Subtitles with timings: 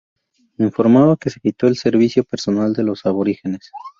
[0.57, 3.69] Informaba que se quitó el servicio personal de los aborígenes.